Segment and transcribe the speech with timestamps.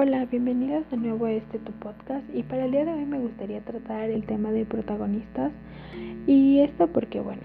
[0.00, 2.24] Hola, bienvenidos de nuevo a este tu podcast.
[2.32, 5.50] Y para el día de hoy me gustaría tratar el tema de protagonistas.
[6.24, 7.42] Y esto porque bueno,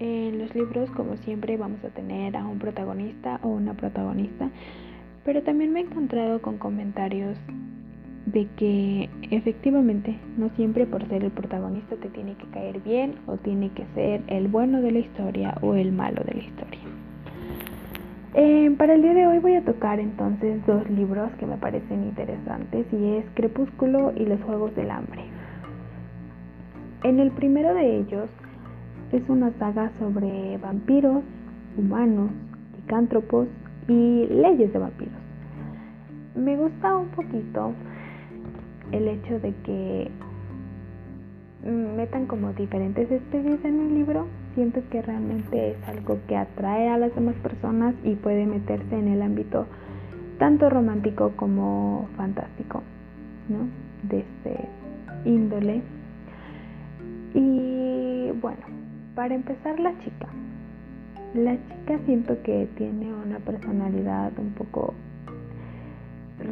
[0.00, 4.50] en los libros como siempre vamos a tener a un protagonista o una protagonista,
[5.24, 7.38] pero también me he encontrado con comentarios
[8.26, 13.36] de que efectivamente no siempre por ser el protagonista te tiene que caer bien o
[13.36, 16.80] tiene que ser el bueno de la historia o el malo de la historia.
[18.34, 22.04] Eh, para el día de hoy voy a tocar entonces dos libros que me parecen
[22.04, 25.22] interesantes y es Crepúsculo y los Juegos del Hambre.
[27.04, 28.30] En el primero de ellos
[29.12, 31.22] es una saga sobre vampiros,
[31.76, 32.30] humanos,
[32.76, 33.48] licántropos
[33.86, 35.14] y leyes de vampiros.
[36.34, 37.72] Me gusta un poquito
[38.92, 40.10] el hecho de que
[41.68, 46.98] metan como diferentes especies en un libro, siento que realmente es algo que atrae a
[46.98, 49.66] las demás personas y puede meterse en el ámbito
[50.38, 52.82] tanto romántico como fantástico,
[53.48, 53.68] ¿no?
[54.08, 54.68] De este
[55.24, 55.82] índole.
[57.34, 58.60] Y bueno,
[59.14, 60.28] para empezar la chica.
[61.34, 64.94] La chica siento que tiene una personalidad un poco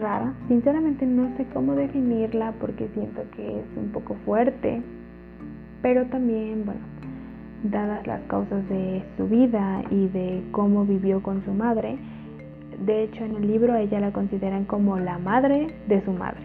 [0.00, 0.32] rara.
[0.48, 4.82] Sinceramente no sé cómo definirla porque siento que es un poco fuerte.
[5.82, 6.80] Pero también, bueno,
[7.62, 11.98] dadas las causas de su vida y de cómo vivió con su madre,
[12.84, 16.42] de hecho en el libro ella la consideran como la madre de su madre,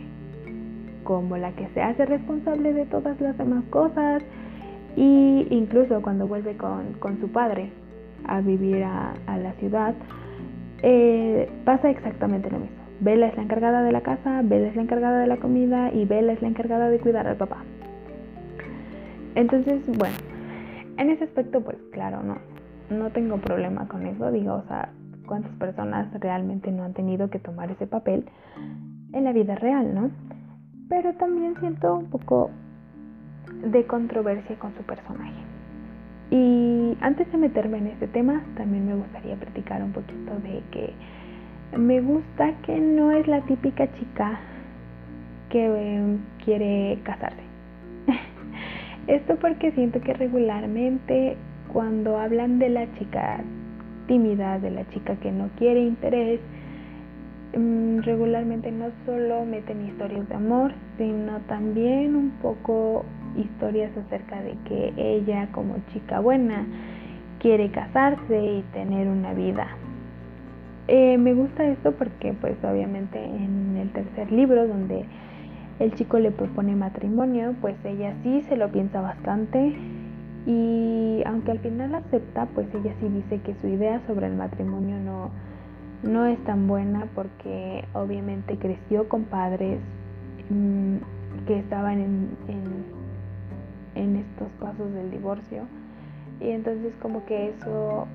[1.04, 4.24] como la que se hace responsable de todas las demás cosas
[4.96, 7.70] y incluso cuando vuelve con, su padre
[8.28, 9.94] a vivir a, la ciudad,
[10.82, 12.76] eh, pasa exactamente lo mismo.
[13.02, 16.06] Bella es la encargada de la casa, Bella es la encargada de la comida y
[16.06, 17.58] Bella es la encargada de cuidar al papá.
[19.36, 20.16] Entonces, bueno,
[20.98, 22.38] en ese aspecto, pues claro, no,
[22.90, 24.32] no tengo problema con eso.
[24.32, 24.90] Digo, o sea,
[25.26, 28.26] cuántas personas realmente no han tenido que tomar ese papel
[29.14, 30.12] en la vida real, ¿no?
[30.90, 32.52] Pero también siento un poco
[33.64, 35.34] de controversia con su personaje.
[36.32, 40.94] Y antes de meterme en este tema, también me gustaría platicar un poquito de que
[41.78, 44.40] me gusta que no es la típica chica
[45.50, 47.55] que eh, quiere casarse.
[49.08, 51.38] Esto porque siento que regularmente
[51.72, 53.44] cuando hablan de la chica
[54.08, 56.40] tímida, de la chica que no quiere interés,
[57.56, 63.06] mm, regularmente no solo meten historias de amor, sino también un poco
[63.38, 66.66] historias acerca de que ella como chica buena
[67.40, 69.68] quiere casarse y tener una vida.
[70.88, 75.06] Eh, me gusta esto porque pues obviamente en el tercer libro donde
[75.80, 79.76] el chico le propone matrimonio, pues ella sí se lo piensa bastante
[80.46, 84.98] y aunque al final acepta, pues ella sí dice que su idea sobre el matrimonio
[85.00, 85.32] no,
[86.04, 89.80] no es tan buena porque obviamente creció con padres
[90.50, 90.96] mm,
[91.48, 92.30] que estaban en,
[93.96, 95.64] en estos pasos del divorcio
[96.40, 98.08] y entonces como que eso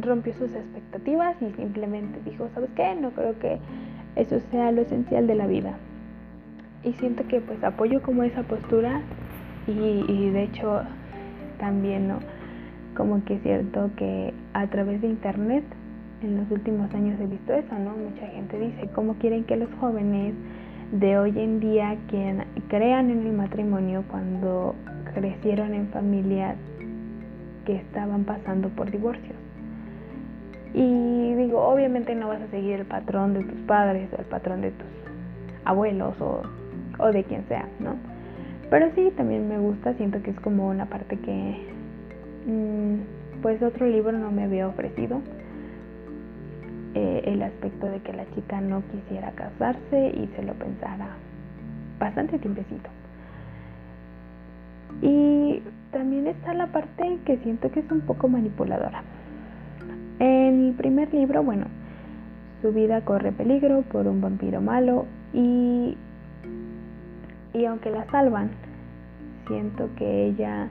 [0.00, 2.94] rompió sus expectativas y simplemente dijo, ¿sabes qué?
[2.96, 3.58] No creo que
[4.16, 5.78] eso sea lo esencial de la vida
[6.84, 9.02] y siento que pues apoyo como esa postura
[9.66, 10.82] y, de hecho
[11.58, 12.18] también no
[12.96, 15.64] como que es cierto que a través de internet
[16.22, 17.90] en los últimos años he visto eso, ¿no?
[17.90, 20.34] Mucha gente dice, ¿cómo quieren que los jóvenes
[20.90, 24.74] de hoy en día quien crean en el matrimonio cuando
[25.14, 26.56] crecieron en familias
[27.66, 29.36] que estaban pasando por divorcios?
[30.74, 34.60] Y digo, obviamente no vas a seguir el patrón de tus padres o el patrón
[34.60, 34.88] de tus
[35.64, 36.42] abuelos o
[36.98, 37.96] o de quien sea, ¿no?
[38.70, 41.66] Pero sí, también me gusta, siento que es como una parte que
[42.46, 45.20] mm, pues otro libro no me había ofrecido.
[46.94, 51.08] Eh, el aspecto de que la chica no quisiera casarse y se lo pensara
[51.98, 52.90] bastante tiempecito.
[55.02, 59.02] Y también está la parte que siento que es un poco manipuladora.
[60.18, 61.66] En el primer libro, bueno,
[62.62, 65.96] su vida corre peligro por un vampiro malo y
[67.54, 68.50] y aunque la salvan,
[69.46, 70.68] siento que ella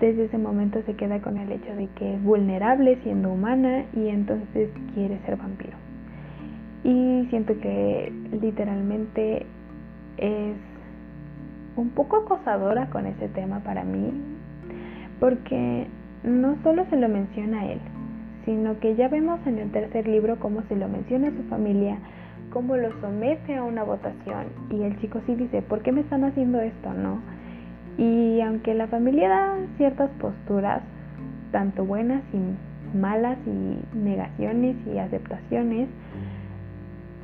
[0.00, 4.08] desde ese momento se queda con el hecho de que es vulnerable siendo humana y
[4.08, 5.76] entonces quiere ser vampiro.
[6.84, 9.44] Y siento que literalmente
[10.18, 10.56] es
[11.76, 14.12] un poco acosadora con ese tema para mí,
[15.20, 15.86] porque
[16.22, 17.80] no solo se lo menciona a él,
[18.44, 21.98] sino que ya vemos en el tercer libro cómo se lo menciona a su familia,
[22.50, 26.24] cómo lo somete a una votación y el chico sí dice, ¿por qué me están
[26.24, 26.92] haciendo esto?
[26.94, 27.20] ¿No?
[27.98, 30.82] Y aunque la familia da ciertas posturas,
[31.50, 35.88] tanto buenas y malas y negaciones y aceptaciones,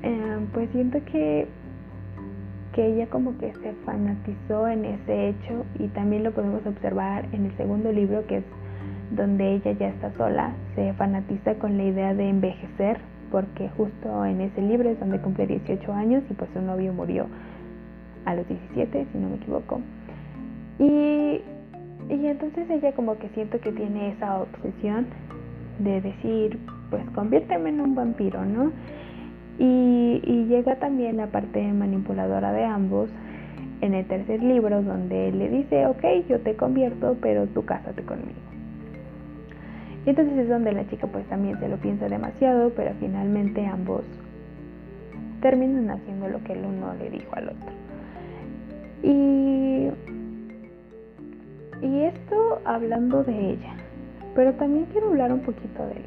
[0.03, 1.47] eh, pues siento que,
[2.75, 7.47] que ella como que se fanatizó en ese hecho y también lo podemos observar en
[7.47, 8.45] el segundo libro que es
[9.13, 12.99] donde ella ya está sola, se fanatiza con la idea de envejecer
[13.35, 17.27] porque justo en ese libro es donde cumple 18 años y pues su novio murió
[18.27, 19.81] a los 17, si no me equivoco.
[20.79, 21.41] Y,
[22.15, 25.07] y entonces ella como que siento que tiene esa obsesión
[25.81, 26.61] de decir,
[26.91, 28.71] pues conviérteme en un vampiro, ¿no?
[29.59, 33.11] Y, y llega también la parte manipuladora de ambos
[33.81, 38.05] en el tercer libro donde él le dice, ok, yo te convierto, pero tú cásate
[38.05, 38.54] conmigo.
[40.07, 44.03] Y entonces es donde la chica pues también se lo piensa demasiado, pero finalmente ambos
[45.41, 47.73] terminan haciendo lo que el uno le dijo al otro.
[49.03, 49.91] Y,
[51.83, 53.75] y esto hablando de ella,
[54.35, 56.05] pero también quiero hablar un poquito de él.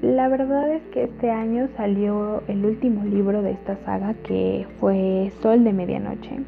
[0.00, 5.32] La verdad es que este año salió el último libro de esta saga que fue
[5.42, 6.38] Sol de Medianoche.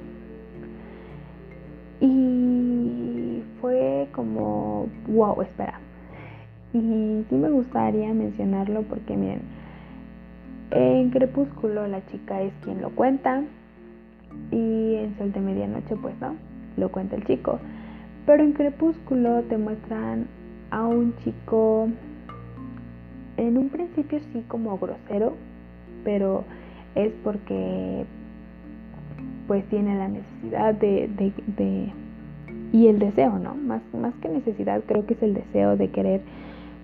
[2.01, 5.81] Y fue como, wow, espera,
[6.73, 9.41] y sí me gustaría mencionarlo porque miren,
[10.71, 13.43] en Crepúsculo la chica es quien lo cuenta
[14.53, 16.35] y en Sol de Medianoche pues no,
[16.77, 17.59] lo cuenta el chico.
[18.27, 20.27] Pero en Crepúsculo te muestran
[20.71, 21.89] a un chico
[23.37, 25.35] en un principio sí como grosero,
[26.05, 26.45] pero
[26.95, 28.05] es porque
[29.49, 31.11] pues tiene la necesidad de,
[31.57, 31.93] de,
[32.73, 33.55] y el deseo, ¿no?
[33.55, 36.21] Más, más que necesidad creo que es el deseo de querer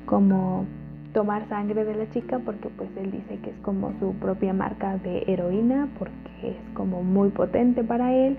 [0.06, 0.64] como
[1.12, 4.98] tomar sangre de la chica porque pues él dice que es como su propia marca
[4.98, 8.36] de heroína porque es como muy potente para él.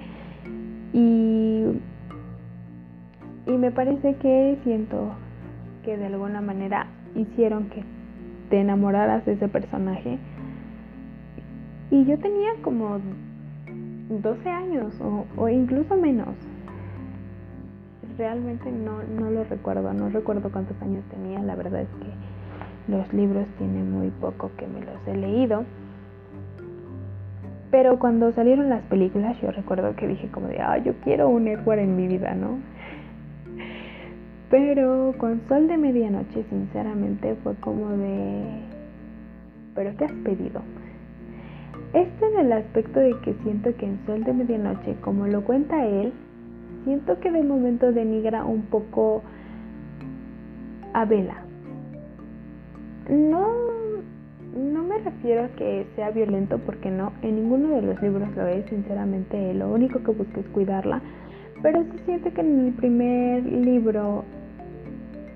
[0.93, 1.65] Y,
[3.45, 5.13] y me parece que siento
[5.83, 7.83] que de alguna manera hicieron que
[8.49, 10.17] te enamoraras de ese personaje.
[11.91, 12.99] Y yo tenía como
[14.09, 16.35] 12 años o, o incluso menos
[18.17, 23.13] realmente no, no lo recuerdo, no recuerdo cuántos años tenía, la verdad es que los
[23.13, 25.65] libros tienen muy poco que me los he leído.
[27.69, 31.47] Pero cuando salieron las películas yo recuerdo que dije como de, ah, yo quiero un
[31.47, 32.59] Edward en mi vida, ¿no?
[34.49, 38.61] Pero con Sol de Medianoche sinceramente fue como de,
[39.75, 40.61] ¿pero qué has pedido?
[41.93, 45.85] Esto en el aspecto de que siento que en Sol de Medianoche, como lo cuenta
[45.85, 46.13] él,
[46.87, 49.21] siento que de momento denigra un poco
[50.93, 51.35] a Bella.
[53.09, 53.45] No,
[54.55, 58.47] no me refiero a que sea violento porque no, en ninguno de los libros lo
[58.47, 61.01] es, sinceramente lo único que busca es cuidarla,
[61.61, 64.23] pero sí siento que en el primer libro,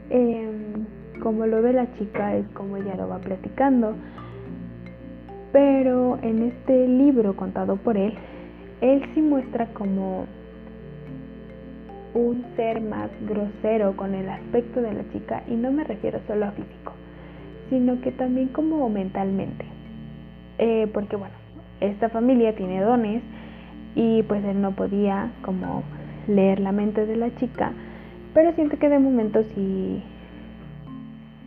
[0.10, 0.86] em,
[1.22, 3.96] como lo ve la chica, es como ella lo va platicando,
[5.52, 8.14] pero en este libro contado por él,
[8.80, 10.28] él sí muestra como
[12.14, 16.46] un ser más grosero con el aspecto de la chica y no me refiero solo
[16.46, 16.94] a físico,
[17.70, 19.66] sino que también como mentalmente.
[20.58, 21.34] Eh, porque bueno,
[21.80, 23.24] esta familia tiene dones
[23.96, 25.84] y pues él no podía como
[26.28, 27.72] leer la mente de la chica,
[28.34, 30.04] pero siento que de momento sí,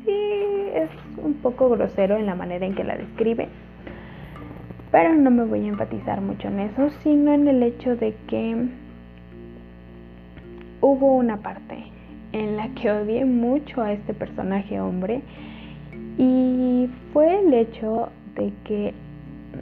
[0.05, 0.13] sí
[0.75, 0.91] es
[1.23, 3.49] un poco grosero en la manera en que la describe.
[4.91, 8.69] Pero no me voy a enfatizar mucho en eso, sino en el hecho de que
[10.85, 11.83] hubo una parte
[12.33, 15.23] en la que odié mucho a este personaje hombre
[16.19, 18.93] y fue el hecho de que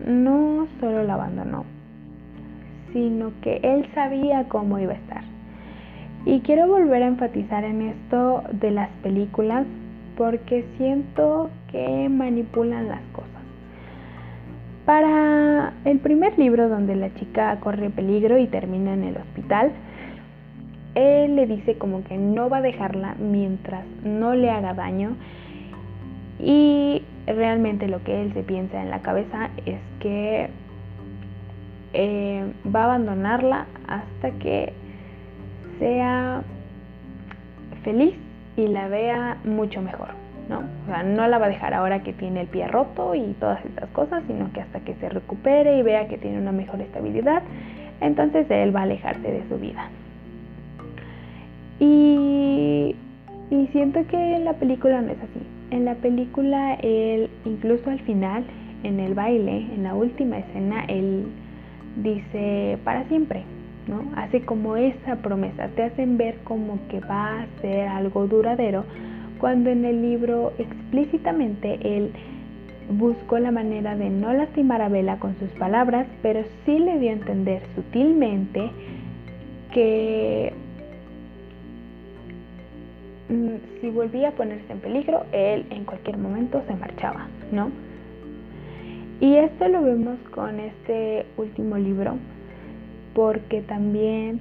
[0.05, 1.65] no solo la abandonó,
[2.93, 5.23] sino que él sabía cómo iba a estar.
[6.25, 9.65] Y quiero volver a enfatizar en esto de las películas
[10.17, 13.31] porque siento que manipulan las cosas.
[14.85, 19.73] Para el primer libro donde la chica corre peligro y termina en el hospital,
[20.95, 25.17] él le dice como que no va a dejarla mientras no le haga daño
[26.39, 30.51] y realmente lo que él se piensa en la cabeza es que
[31.95, 34.73] eh, va a abandonarla hasta que
[35.79, 36.43] sea
[37.85, 38.15] feliz
[38.57, 40.09] y la vea mucho mejor,
[40.49, 40.59] ¿no?
[40.59, 43.65] O sea, no la va a dejar ahora que tiene el pie roto y todas
[43.65, 47.43] estas cosas, sino que hasta que se recupere y vea que tiene una mejor estabilidad,
[48.01, 49.89] entonces él va a alejarse de su vida.
[51.83, 52.95] Y,
[53.73, 55.41] siento que en la película no es así.
[55.73, 58.45] En la película, él, incluso al final,
[58.85, 61.27] en el baile, en la última escena, él
[61.97, 63.43] dice para siempre,
[63.89, 64.05] ¿no?
[64.17, 68.85] Hace como esa promesa, te hacen ver como que va a ser algo duradero,
[69.41, 72.13] cuando en el libro explícitamente él
[72.91, 77.11] buscó la manera de no lastimar a Bella con sus palabras, pero sí le dio
[77.11, 78.71] a entender sutilmente
[79.73, 80.53] que
[83.81, 87.71] si volvía a ponerse en peligro, él en cualquier momento se marchaba, ¿no?
[89.21, 92.17] Y esto lo vemos con este último libro,
[93.15, 94.41] porque también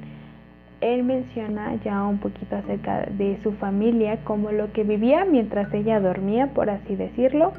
[0.82, 6.00] él menciona ya un poquito acerca de su familia, como lo que vivía mientras ella
[6.00, 7.54] dormía, por así decirlo.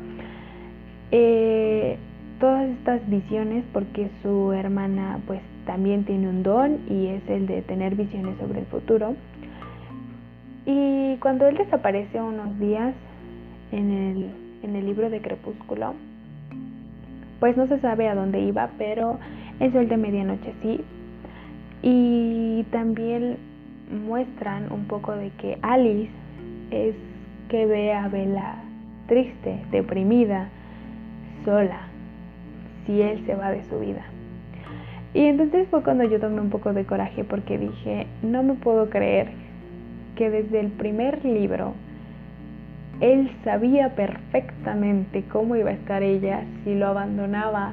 [1.12, 1.96] Eh,
[2.40, 7.62] todas estas visiones, porque su hermana pues también tiene un don y es el de
[7.62, 9.14] tener visiones sobre el futuro.
[10.66, 12.94] Y cuando él desaparece unos días
[13.72, 14.30] en el,
[14.62, 15.94] en el libro de Crepúsculo,
[17.40, 19.18] pues no se sabe a dónde iba, pero
[19.58, 20.80] el sol de medianoche sí,
[21.82, 23.36] y también
[24.06, 26.12] muestran un poco de que Alice
[26.70, 26.94] es
[27.48, 28.54] que ve a Bella
[29.08, 30.48] triste, deprimida,
[31.44, 31.80] sola,
[32.86, 34.02] si él se va de su vida.
[35.12, 38.88] Y entonces fue cuando yo tomé un poco de coraje porque dije, no me puedo
[38.88, 39.41] creer
[40.16, 41.74] que desde el primer libro
[43.00, 47.72] él sabía perfectamente cómo iba a estar ella si lo abandonaba,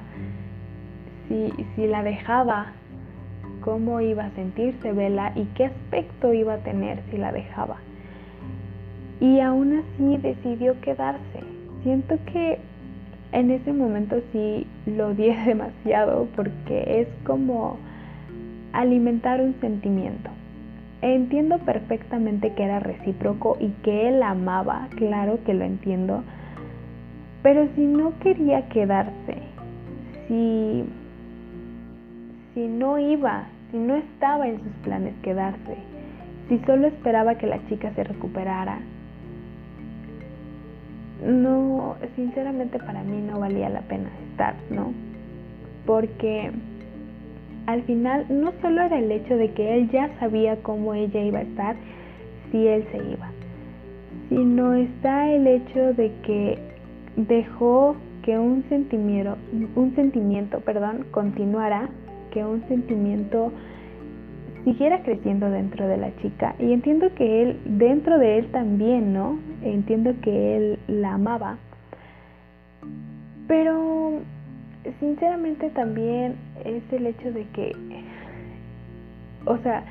[1.28, 2.74] si, si la dejaba
[3.62, 7.78] cómo iba a sentirse Bella y qué aspecto iba a tener si la dejaba.
[9.20, 11.44] Y aún así decidió quedarse.
[11.84, 12.58] Siento que
[13.32, 17.78] en ese momento sí lo odié demasiado porque es como
[18.74, 20.30] alimentar un sentimiento.
[21.02, 26.24] Entiendo perfectamente que era recíproco y que él amaba, claro que lo entiendo,
[27.42, 29.38] pero si no quería quedarse,
[30.28, 30.84] si
[32.54, 35.78] si no iba, si no estaba en sus planes quedarse,
[36.50, 38.80] si solo esperaba que la chica se recuperara,
[41.26, 44.92] no, sinceramente para mí no valía la pena estar, ¿no?
[45.86, 46.52] Porque
[47.70, 51.38] al final no solo era el hecho de que él ya sabía cómo ella iba
[51.38, 51.76] a estar
[52.52, 53.30] si él se iba,
[54.28, 56.58] sino está el hecho de que
[57.16, 59.38] dejó que un sentimiento,
[59.76, 61.90] un sentimiento, perdón, continuara
[62.32, 63.52] que un sentimiento
[64.64, 66.56] siguiera creciendo dentro de la chica.
[66.58, 69.38] Y entiendo que él, dentro de él también, ¿no?
[69.62, 71.60] Entiendo que él la amaba.
[73.48, 74.22] Pero
[75.00, 76.36] sinceramente también
[76.66, 77.76] es el hecho de que,
[79.46, 79.84] o sea,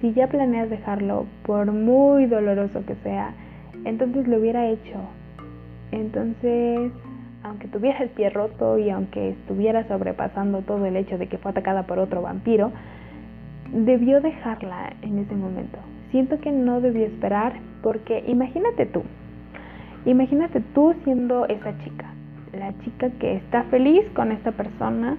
[0.00, 3.32] si ya planeas dejarlo, por muy doloroso que sea,
[3.84, 4.98] entonces lo hubiera hecho.
[5.92, 6.92] Entonces,
[7.42, 11.52] aunque tuviera el pie roto y aunque estuviera sobrepasando todo el hecho de que fue
[11.52, 12.72] atacada por otro vampiro,
[13.72, 15.78] debió dejarla en ese momento.
[16.10, 19.02] Siento que no debió esperar porque imagínate tú,
[20.04, 22.06] imagínate tú siendo esa chica,
[22.52, 25.16] la chica que está feliz con esta persona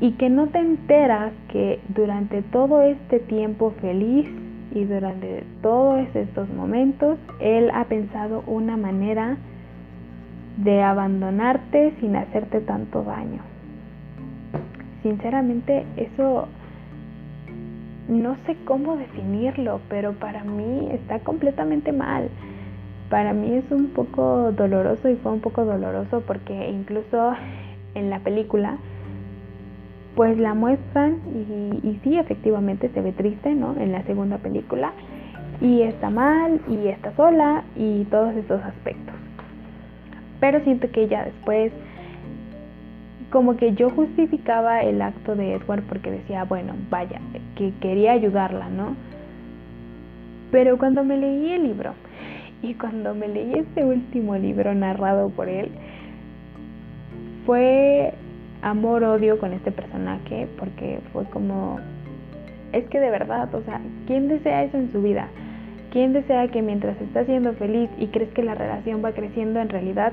[0.00, 4.26] y que no te enteras que durante todo este tiempo feliz
[4.74, 9.36] y durante todos estos momentos él ha pensado una manera
[10.58, 13.40] de abandonarte sin hacerte tanto daño.
[15.02, 16.48] Sinceramente, eso
[18.08, 22.28] no sé cómo definirlo, pero para mí está completamente mal.
[23.10, 27.32] Para mí es un poco doloroso y fue un poco doloroso porque incluso
[27.94, 28.78] en la película
[30.16, 31.20] pues la muestran
[31.84, 33.76] y, sí efectivamente se ve triste, ¿no?
[33.78, 34.92] En la segunda película
[35.60, 39.14] y está mal y está sola y todos esos aspectos.
[40.40, 41.70] Pero siento que ya después,
[43.30, 47.20] como que yo justificaba el acto de Edward porque decía, bueno, vaya,
[47.54, 48.96] que quería ayudarla, ¿no?
[50.50, 51.92] Pero cuando me leí el libro
[52.62, 55.70] y cuando me leí este último libro narrado por él,
[57.44, 58.14] fue
[58.62, 61.78] amor-odio con este personaje porque fue como,
[62.72, 65.28] es que de verdad, o sea, ¿quién desea eso en su vida?
[65.90, 69.68] ¿Quién desea que mientras estás siendo feliz y crees que la relación va creciendo, en
[69.68, 70.12] realidad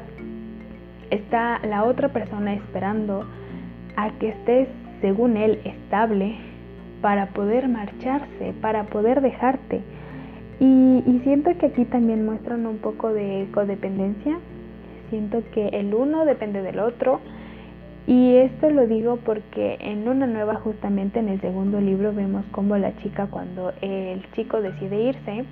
[1.09, 3.25] está la otra persona esperando
[3.95, 4.67] a que estés,
[5.01, 6.37] según él, estable
[7.01, 9.81] para poder marcharse, para poder dejarte?
[10.59, 14.37] Y, y siento que aquí también muestran un poco de codependencia.
[15.09, 17.19] Siento que el uno depende del otro.
[18.05, 22.77] Y esto lo digo porque en una nueva, justamente en el segundo libro, vemos cómo
[22.77, 25.45] la chica cuando el chico decide irse,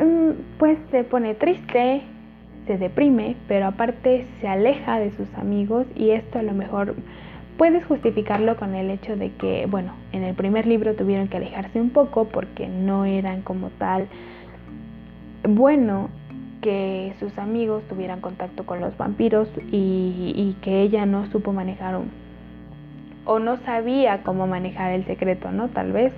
[0.00, 2.02] Mm, pues se pone triste,
[2.66, 6.94] se deprime, pero aparte se aleja de sus amigos y esto a lo mejor
[7.58, 11.80] puedes justificarlo con el hecho de que, bueno, en el primer libro tuvieron que alejarse
[11.80, 14.06] un poco porque no eran como tal
[15.46, 16.08] bueno
[16.60, 22.00] que sus amigos tuvieran contacto con los vampiros y, que ella no supo manejar
[23.24, 25.68] o no sabía cómo manejar el secreto, ¿no?
[25.68, 26.12] Tal vez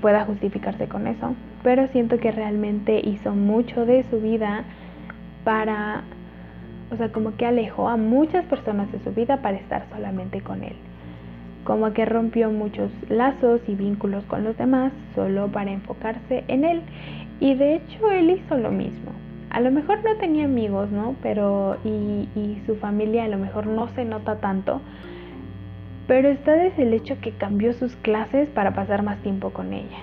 [0.00, 4.64] pueda justificarse con eso, pero siento que realmente hizo mucho de su vida
[5.44, 6.02] para,
[6.90, 10.62] o sea, como que alejó a muchas personas de su vida para estar solamente con
[10.64, 10.74] él.
[11.64, 16.82] Como que rompió muchos lazos y vínculos con los demás solo para enfocarse en él.
[17.40, 19.12] Y de hecho él hizo lo mismo.
[19.50, 21.16] A lo mejor no tenía amigos, ¿no?
[21.22, 24.80] Pero y, y su familia a lo mejor no se nota tanto,
[26.06, 29.98] pero está desde el hecho que cambió sus clases para pasar más tiempo con ella,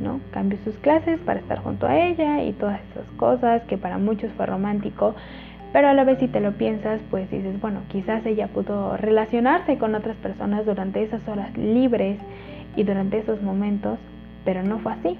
[0.00, 0.20] ¿no?
[0.32, 4.32] Cambió sus clases para estar junto a ella y todas esas cosas que para muchos
[4.32, 5.14] fue romántico,
[5.72, 9.78] pero a la vez si te lo piensas, pues dices, bueno, quizás ella pudo relacionarse
[9.78, 12.18] con otras personas durante esas horas libres
[12.76, 13.98] y durante esos momentos,
[14.44, 15.16] pero no fue así,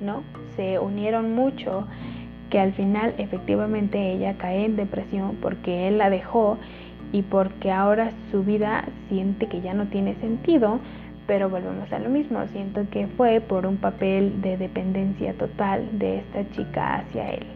[0.00, 0.22] ¿no?
[0.56, 1.86] Se unieron mucho
[2.50, 6.58] que al final efectivamente ella cae en depresión porque él la dejó
[7.12, 10.80] y porque ahora su vida siente que ya no tiene sentido,
[11.26, 16.18] pero volvemos a lo mismo, siento que fue por un papel de dependencia total de
[16.18, 17.46] esta chica hacia él.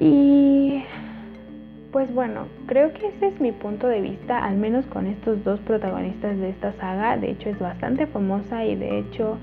[0.00, 0.82] Y
[1.92, 5.60] pues bueno, creo que ese es mi punto de vista, al menos con estos dos
[5.60, 9.36] protagonistas de esta saga, de hecho es bastante famosa y de hecho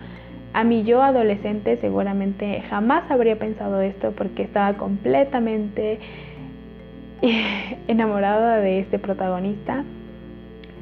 [0.54, 6.00] a mi yo adolescente seguramente jamás habría pensado esto porque estaba completamente
[7.88, 9.84] enamorada de este protagonista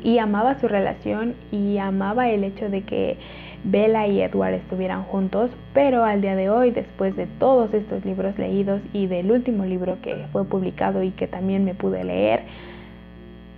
[0.03, 3.17] y amaba su relación y amaba el hecho de que
[3.63, 8.37] Bella y Edward estuvieran juntos, pero al día de hoy, después de todos estos libros
[8.37, 12.43] leídos y del último libro que fue publicado y que también me pude leer,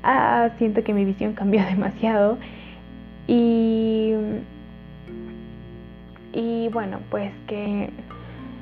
[0.04, 2.38] ah, siento que mi visión cambió demasiado
[3.28, 4.14] y,
[6.34, 7.90] y bueno, pues que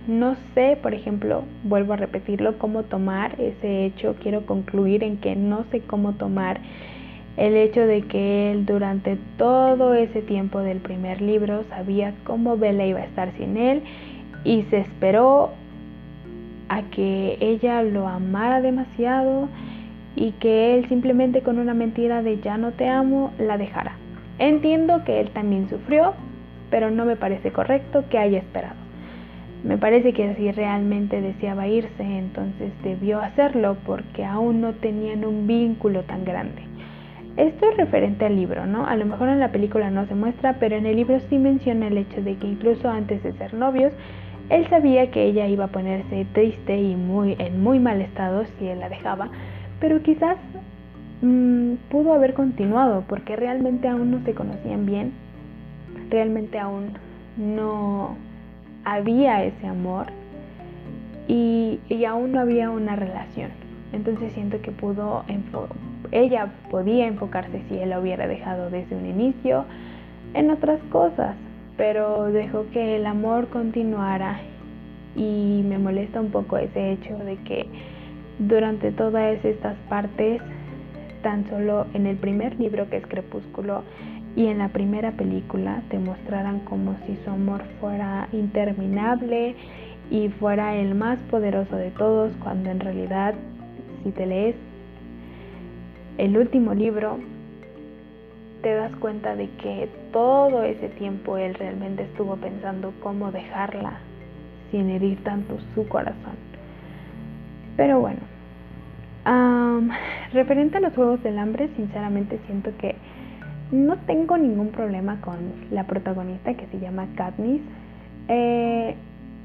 [0.08, 4.16] no sé, por ejemplo, vuelvo a repetirlo, cómo tomar ese hecho.
[4.22, 6.62] Quiero concluir en que no sé cómo tomar
[7.36, 12.86] el hecho de que él durante todo ese tiempo del primer libro sabía cómo Bella
[12.86, 13.84] iba a estar sin él
[14.44, 15.52] y se esperó
[16.70, 19.50] a que ella lo amara demasiado
[20.16, 23.98] y que él simplemente con una mentira de ya no te amo la dejara.
[24.40, 26.14] Entiendo que él también sufrió,
[26.70, 28.76] pero no me parece correcto que haya esperado.
[29.64, 35.48] Me parece que si realmente deseaba irse, entonces debió hacerlo porque aún no tenían un
[35.48, 36.62] vínculo tan grande.
[37.38, 38.88] Esto es referente al libro, ¿no?
[38.88, 41.88] A lo mejor en la película no se muestra, pero en el libro sí menciona
[41.88, 43.94] el hecho de que incluso antes de ser novios,
[44.50, 48.68] él sabía que ella iba a ponerse triste y muy, en muy mal estado si
[48.68, 49.30] él la dejaba,
[49.80, 50.38] pero quizás
[51.22, 55.12] mm, pudo haber continuado porque realmente aún no se conocían bien,
[56.10, 56.94] realmente aún
[57.38, 58.16] no
[58.84, 60.08] había ese amor
[61.28, 63.52] y, aún no había una relación.
[63.94, 65.24] Entonces siento que pudo,
[66.12, 69.66] ella podía enfocarse si él la hubiera dejado desde un inicio
[70.34, 71.36] en otras cosas,
[71.78, 74.40] pero dejó que el amor continuara
[75.16, 77.66] y me molesta un poco ese hecho de que
[78.40, 80.42] durante todas estas partes,
[81.24, 83.84] tan solo en el primer libro que es Crepúsculo,
[84.38, 89.56] y en la primera película te mostraran como si su amor fuera interminable
[90.12, 93.34] y fuera el más poderoso de todos, cuando en realidad
[94.04, 94.56] si te lees
[96.20, 97.18] el último libro,
[98.62, 103.98] te das cuenta de que todo ese tiempo él realmente estuvo pensando cómo dejarla
[104.70, 106.36] sin herir tanto su corazón.
[107.76, 108.20] Pero bueno,
[110.32, 112.96] referente a los Juegos del Hambre, sinceramente siento que
[113.72, 115.38] no tengo ningún problema con
[115.72, 117.62] la protagonista que se llama Katniss.
[118.28, 118.96] Eh,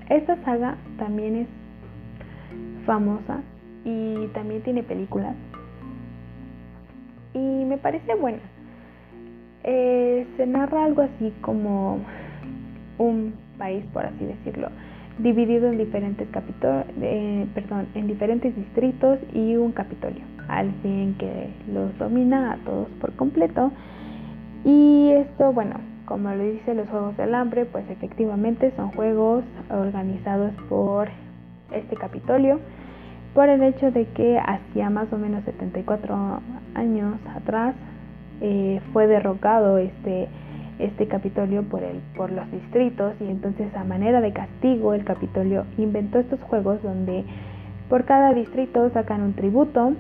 [0.08, 1.48] esta saga también es
[2.87, 3.40] famosa
[3.85, 5.35] y también tiene películas.
[7.35, 8.40] Y me parece buena.
[9.64, 12.00] Eh, se narra algo así como
[12.98, 14.68] un país, por así decirlo,
[15.18, 21.50] dividido en diferentes capítulos, eh, perdón, en diferentes distritos y un capitolio, al fin que
[21.72, 23.72] los domina a todos por completo
[24.64, 30.53] y esto, bueno, como lo dice los Juegos del Hambre, pues efectivamente son juegos organizados
[30.68, 31.09] por
[31.72, 32.61] este Capitolio,
[33.35, 36.40] por el hecho de que hacía más o menos 74
[36.75, 37.75] años atrás
[38.40, 40.29] eh, fue derrocado este,
[40.79, 45.64] este Capitolio por, el, por los distritos y entonces a manera de castigo el Capitolio
[45.79, 47.25] inventó estos juegos donde
[47.88, 49.92] por cada distrito sacan un tributo,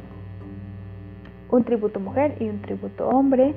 [1.50, 3.54] un tributo mujer y un tributo hombre,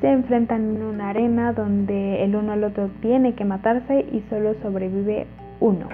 [0.00, 4.54] se enfrentan en una arena donde el uno al otro tiene que matarse y solo
[4.62, 5.26] sobrevive
[5.60, 5.88] uno.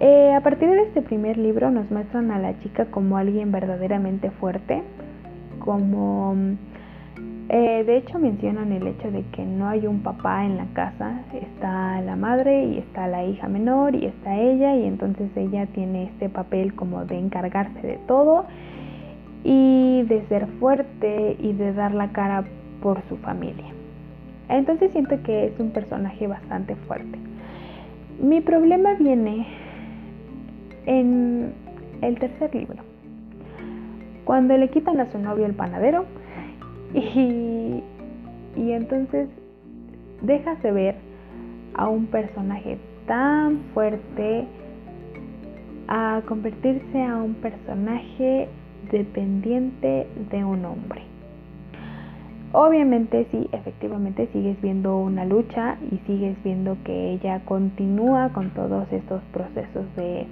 [0.00, 4.30] Eh, a partir de este primer libro nos muestran a la chica como alguien verdaderamente
[4.30, 4.82] fuerte,
[5.58, 6.34] como
[7.48, 11.20] eh, de hecho mencionan el hecho de que no hay un papá en la casa,
[11.34, 16.04] está la madre y está la hija menor y está ella y entonces ella tiene
[16.04, 18.46] este papel como de encargarse de todo
[19.44, 22.44] y de ser fuerte y de dar la cara
[22.82, 23.72] por su familia.
[24.48, 27.18] Entonces siento que es un personaje bastante fuerte.
[28.20, 29.46] Mi problema viene
[30.86, 31.52] en
[32.02, 32.82] el tercer libro,
[34.24, 36.04] cuando le quitan a su novio el panadero
[36.94, 37.82] y,
[38.56, 39.28] entonces
[40.20, 40.94] dejas de ver
[41.74, 44.44] a un personaje tan fuerte
[45.88, 48.48] a convertirse a un personaje
[48.90, 51.11] dependiente de un hombre.
[52.52, 58.92] Obviamente sí, efectivamente sigues viendo una lucha y sigues viendo que ella continúa con todos
[58.92, 60.26] estos procesos de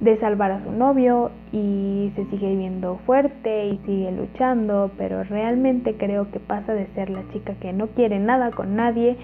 [0.00, 5.94] de salvar a su novio y se sigue viendo fuerte y sigue luchando, pero realmente
[5.94, 9.16] creo que pasa de ser la chica que no quiere nada con nadie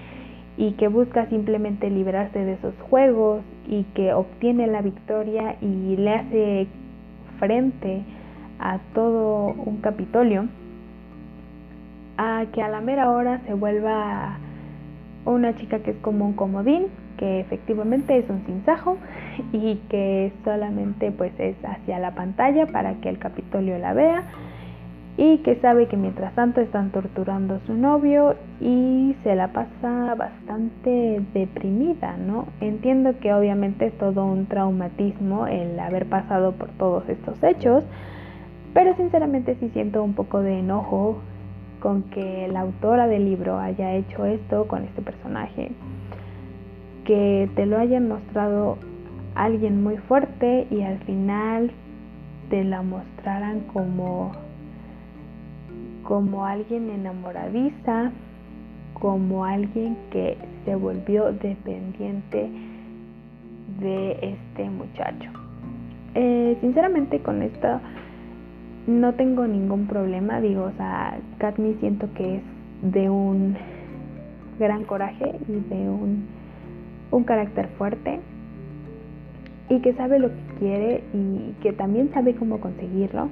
[0.55, 6.13] y que busca simplemente librarse de esos juegos y que obtiene la victoria y le
[6.13, 6.67] hace
[7.39, 8.03] frente
[8.59, 10.47] a todo un Capitolio,
[12.17, 14.37] a que a la mera hora se vuelva
[15.25, 18.97] una chica que es como un comodín, que efectivamente es un sinsajo
[19.51, 24.23] y que solamente pues es hacia la pantalla para que el Capitolio la vea
[25.17, 30.13] y que sabe que mientras tanto están torturando a su novio y se la pasa
[30.15, 32.45] bastante deprimida, ¿no?
[32.61, 37.83] Entiendo que obviamente es todo un traumatismo el haber pasado por todos estos hechos,
[38.75, 41.17] pero sinceramente sí siento un poco de enojo
[41.79, 45.71] con que la autora del libro haya hecho esto con este personaje,
[47.05, 48.77] que te lo hayan mostrado
[49.35, 51.71] alguien muy fuerte y al final
[52.49, 54.31] te la mostraran como
[56.03, 58.11] como alguien enamoradiza,
[58.93, 62.49] como alguien que se volvió dependiente
[63.81, 65.29] de este muchacho.
[66.15, 67.81] Eh, sinceramente con esto
[68.87, 72.41] no tengo ningún problema, digo, o sea, Katniss siento que es
[72.81, 73.55] de un
[74.57, 76.25] gran coraje y de un,
[77.11, 78.19] un carácter fuerte
[79.69, 83.27] y que sabe lo que quiere y que también sabe cómo conseguirlo.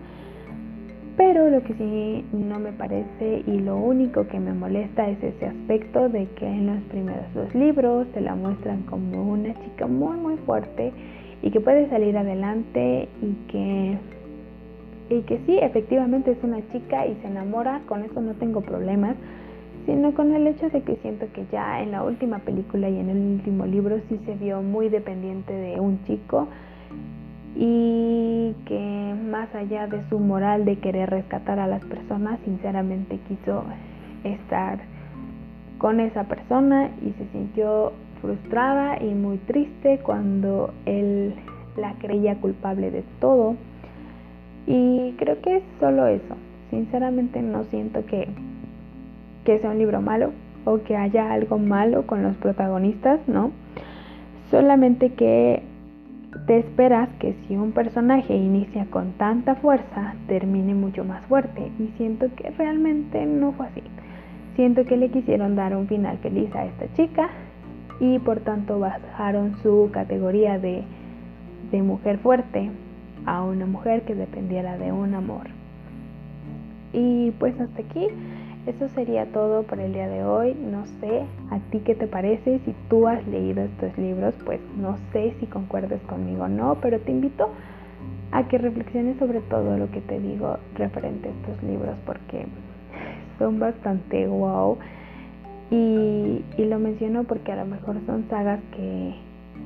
[1.16, 5.46] Pero lo que sí no me parece y lo único que me molesta es ese
[5.46, 10.18] aspecto de que en los primeros dos libros se la muestran como una chica muy
[10.18, 10.92] muy fuerte
[11.42, 13.98] y que puede salir adelante y que
[15.10, 19.16] y que sí, efectivamente es una chica y se enamora, con eso no tengo problemas,
[19.86, 23.10] sino con el hecho de que siento que ya en la última película y en
[23.10, 26.48] el último libro sí se vio muy dependiente de un chico
[27.56, 33.64] y que más allá de su moral de querer rescatar a las personas, sinceramente quiso
[34.24, 34.80] estar
[35.78, 41.36] con esa persona y se sintió frustrada y muy triste cuando él
[41.78, 43.56] la creía culpable de todo
[44.68, 46.36] y creo que es solo eso.
[46.70, 48.28] Sinceramente no siento que,
[49.44, 50.32] que sea un libro malo
[50.66, 53.52] o que haya algo malo con los protagonistas, ¿no?
[54.50, 55.62] Solamente que
[56.48, 61.72] te esperas que si un personaje inicia con tanta fuerza, termine mucho más fuerte.
[61.80, 63.84] Y siento que realmente no fue así.
[64.56, 67.30] Siento que le quisieron dar un final feliz a esta chica
[68.00, 70.84] y por tanto bajaron su categoría de,
[71.72, 72.72] de mujer fuerte
[73.26, 75.48] a una mujer que dependiera de un amor.
[76.94, 78.08] Y pues hasta aquí,
[78.66, 80.56] eso sería todo por el día de hoy.
[80.56, 84.98] No sé a ti qué te parece, si tú has leído estos libros, pues no
[85.12, 87.50] sé si concuerdes conmigo o no, pero te invito
[88.32, 92.46] a que reflexiones sobre todo lo que te digo referente a estos libros porque
[93.40, 94.78] son bastante wow.
[95.72, 99.16] Y, y lo menciono porque a lo mejor son sagas que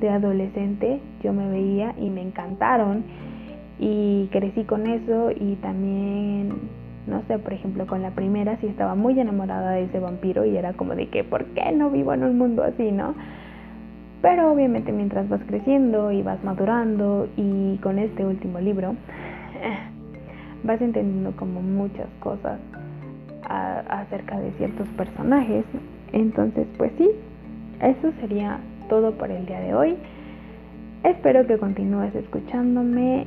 [0.00, 3.04] de adolescente yo me veía y me encantaron
[3.80, 6.52] y crecí con eso y también
[7.06, 10.56] no sé, por ejemplo, con la primera sí estaba muy enamorada de ese vampiro y
[10.56, 13.14] era como de que, ¿por qué no vivo en un mundo así, no?
[14.20, 18.94] Pero obviamente mientras vas creciendo y vas madurando y con este último libro
[20.64, 22.60] vas entendiendo como muchas cosas
[23.42, 25.64] acerca de ciertos personajes.
[26.12, 27.10] Entonces, pues sí,
[27.80, 29.96] eso sería todo por el día de hoy.
[31.02, 33.26] Espero que continúes escuchándome